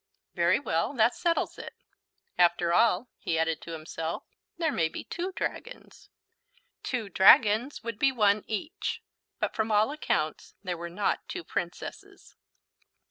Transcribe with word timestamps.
"Very 0.33 0.59
well, 0.59 0.95
that 0.95 1.13
settles 1.13 1.59
it. 1.59 1.75
After 2.35 2.73
all," 2.73 3.09
he 3.19 3.37
added 3.37 3.61
to 3.61 3.73
himself, 3.73 4.23
"there 4.57 4.71
may 4.71 4.89
be 4.89 5.03
two 5.03 5.31
dragons." 5.33 6.09
Two 6.81 7.07
dragons 7.07 7.83
would 7.83 7.99
be 7.99 8.11
one 8.11 8.43
each. 8.47 9.03
But 9.39 9.53
from 9.55 9.71
all 9.71 9.91
accounts 9.91 10.55
there 10.63 10.73
were 10.75 10.89
not 10.89 11.27
two 11.27 11.43
Princesses. 11.43 12.35